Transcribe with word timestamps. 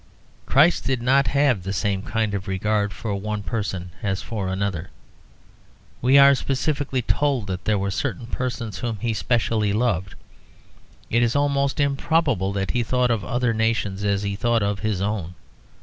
Christ 0.47 0.83
did 0.85 0.99
not 1.03 1.27
have 1.27 1.61
the 1.61 1.71
same 1.71 2.01
kind 2.01 2.33
of 2.33 2.47
regard 2.47 2.91
for 2.91 3.13
one 3.13 3.43
person 3.43 3.91
as 4.01 4.19
for 4.19 4.47
another. 4.47 4.89
We 6.01 6.17
are 6.17 6.33
specifically 6.33 7.03
told 7.03 7.45
that 7.45 7.65
there 7.65 7.77
were 7.77 7.91
certain 7.91 8.25
persons 8.25 8.79
whom 8.79 8.97
He 8.97 9.13
specially 9.13 9.73
loved. 9.73 10.15
It 11.11 11.21
is 11.21 11.35
most 11.35 11.79
improbable 11.79 12.51
that 12.53 12.71
He 12.71 12.81
thought 12.81 13.11
of 13.11 13.23
other 13.23 13.53
nations 13.53 14.03
as 14.03 14.23
He 14.23 14.35
thought 14.35 14.63
of 14.63 14.79
His 14.79 15.01
own. 15.03 15.35